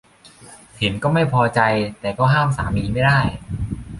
[0.79, 1.61] เห็นก็ไม่พอใจ
[2.01, 3.19] แต่ก็ห้ามสามีไม่ได้